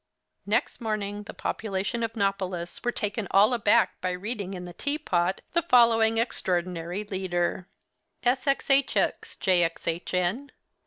Next 0.47 0.81
morning 0.81 1.25
the 1.25 1.33
population 1.35 2.01
of 2.01 2.15
Nopolis 2.15 2.83
were 2.83 2.91
taken 2.91 3.27
all 3.29 3.53
aback 3.53 4.01
by 4.01 4.09
reading 4.13 4.55
in 4.55 4.65
'The 4.65 4.73
Tea 4.73 4.97
Pot,' 4.97 5.41
the 5.53 5.61
following 5.61 6.17
extraordinary 6.17 7.03
leader: 7.03 7.67
'Sx 8.23 8.65
hx, 8.65 9.37
Jxhn! 9.37 10.49